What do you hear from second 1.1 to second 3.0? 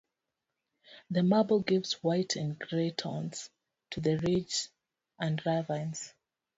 The marble gives white and gray